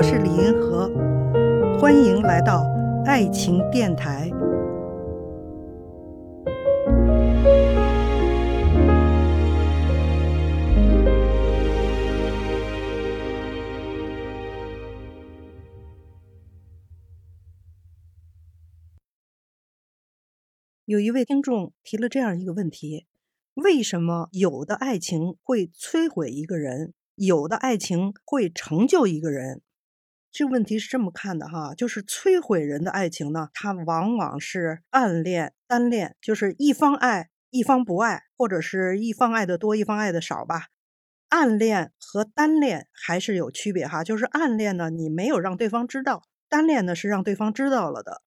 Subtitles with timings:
[0.00, 0.88] 我是李银河，
[1.78, 2.64] 欢迎来到
[3.04, 4.30] 爱情电台。
[20.86, 23.06] 有一位听众提了这样一个问题：
[23.52, 29.60] 为什么有的爱情会摧毁一个人，有的爱情会成就一个人？
[30.32, 40.66] 这个问题是这么看的哈，就是摧毁人的爱情呢，它往往是暗恋、单恋，就是一方爱，一方不爱，或者是一方爱的多，一方爱的少吧。
[41.30, 48.22] 暗恋和单恋还是有区别哈，就是暗恋呢，你没有让对方知道；单恋呢，是让对方知道了的。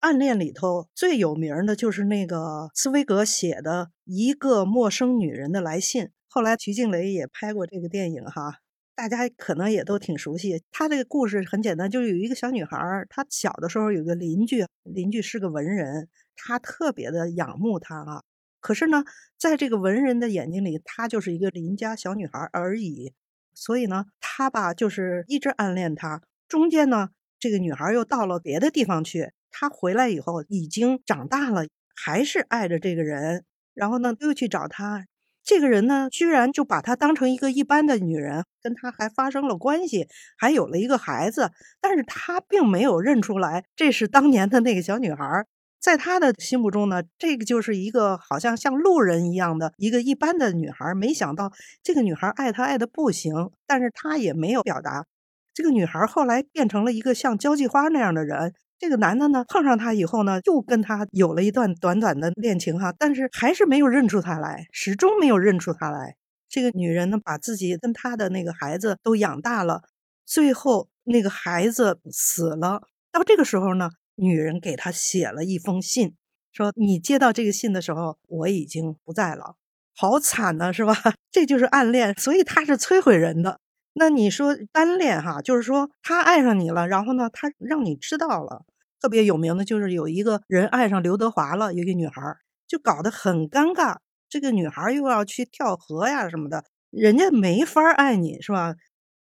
[0.00, 8.58] 暗恋里头最有名的就是那个茨威格写的一个陌生女人的来信，后来徐静蕾也拍过这个电影哈，
[8.94, 10.62] 大家可能也都挺熟悉。
[10.70, 12.78] 他这个故事很简单，就是有一个小女孩，
[13.10, 18.22] 她小的时候有个邻居，邻居是个文人，她特别的仰慕他啊。
[18.60, 19.04] 可是呢，
[19.36, 23.12] 在这个文人的眼睛里，她就是一个邻家小女孩而已。
[23.52, 26.22] 所以呢，他吧就是一直暗恋她。
[26.48, 29.32] 中间呢，这个女孩又到了别的地方去。
[29.50, 35.06] 她回来以后已经长大了，还是爱着这个人，然后呢又去找他，
[35.44, 45.44] 这个人呢居然就把他当成一个一般的女人，跟他还发生了关系，还有了一个孩子，但是他并没有认出来这是当年的那个小女孩，
[45.78, 55.04] 在他的心目中呢，这个就是一个好像像路人一样的一个一般的女孩，没想到这个女孩爱他爱的不行，但是他也没有表达，
[55.52, 58.54] 这个女孩后来变成了一个像交际花那样的人。
[58.80, 66.16] 这个男的呢，碰上她以后呢，又跟她有了一段短短的恋情哈，但是还是没有认出她来，始终没有认出她来。
[66.48, 69.82] 这个女人呢，把自己跟她的那个孩子都养大了，
[70.26, 72.82] 最后那个孩子死了。
[73.12, 76.14] 到这个时候呢，女人给他写了一封信，
[76.52, 79.54] 说：“你接到这个信的时候，我已经不在了。”
[79.96, 80.94] 好惨呐，是吧？
[81.30, 83.60] 这就是暗恋，所以他是摧毁人的。
[83.96, 88.64] 那你说单恋哈，就是说他爱上你了，然后呢，他让你知道了。
[89.00, 93.96] 特别有名的就是有一个人爱上刘德华了，有一个女孩就搞得很尴尬。
[94.28, 98.74] 这个女孩又要去跳河呀什么的，人家没法爱你是吧？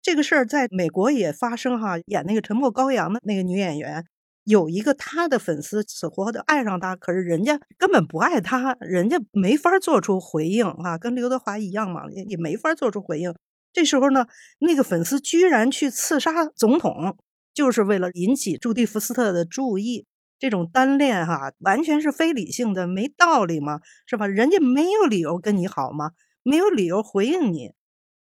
[0.02, 1.98] 这个事儿在美国也发生哈。
[2.06, 4.06] 演那个《沉默羔羊》的那个女演员，
[4.46, 13.34] 有一个她的粉丝死活的爱上她，可是人家根本不爱她，人家没法做出回应啊，跟刘德华一样嘛，也没法做出回应。
[13.74, 14.28] 这时候呢，
[14.60, 17.18] 那个粉丝居然去刺杀总统。
[17.54, 20.06] 就是为了引起朱蒂福斯特的注意，
[20.40, 24.26] 这种单恋哈，完全是非理性的，没道理嘛，是吧？
[24.26, 26.12] 人家没有理由跟你好吗？
[26.44, 27.74] 没有理由回应你，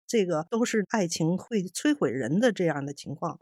[0.05, 3.39] 这个都是爱情会摧毁人的这样的情况。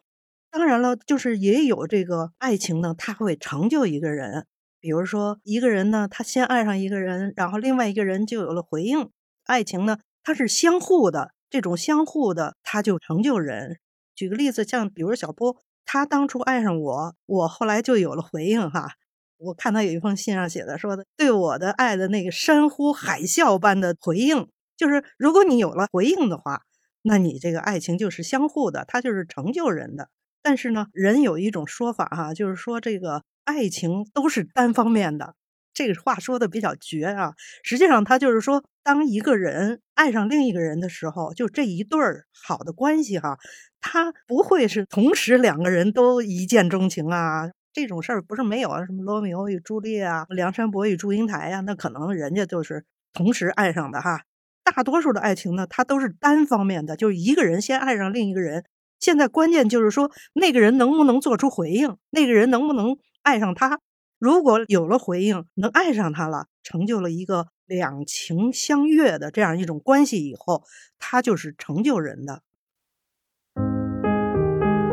[0.52, 4.46] 当然了，就是也有这个爱情呢，它会成就一个人。
[4.80, 9.10] 比如说，一个人呢，他先爱上一个人，然后另外一个人就有了回应。
[9.46, 13.80] 爱情呢，它是相互的，这种相互的，它就成就人。
[14.16, 15.58] 举个例子，像比如小波。
[15.92, 18.92] 他当初爱上我，我后来就有了回应哈。
[19.38, 26.62] 我看他有一封信上写的，说的对我的爱的那个山呼海啸般的回应，就是如果你有了回应的话，
[27.02, 30.10] 那你这个爱情就是相互的，它就是成就人的。
[30.44, 35.34] 但是呢，人有一种说法哈，就是说这个爱情都是单方面的。
[35.80, 37.32] 这个话说的比较绝啊，
[37.64, 43.38] 实际上他就是说，当一个人爱上另一个人的时候，就这一对儿好的关系哈，
[43.80, 54.24] 他不会是同时两个人都一见钟情啊，这种事儿不是没有啊，什么罗密欧与朱丽叶啊，梁山伯与祝英台呀，那可能人家就是同时爱上的哈。
[54.66, 58.66] 大多数的爱情呢，它都是单方面的，就是一个人先爱上另一个人。
[59.00, 63.80] 现在关键就是说，那个人能不能做出回应，那个人能不能爱上他。
[64.20, 70.64] 如果有了回应，能爱上他了，成就了一个两情相悦的这样一种关系以后，
[71.00, 72.42] 他就是成就人的。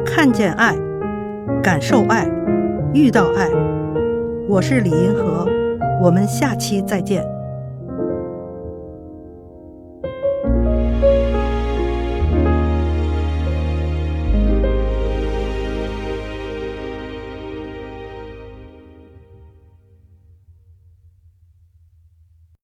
[0.06, 0.76] 看见爱，
[1.60, 2.30] 感受爱，
[2.94, 3.50] 遇到爱。
[4.48, 5.44] 我是李银河，
[6.00, 7.35] 我们下期再见。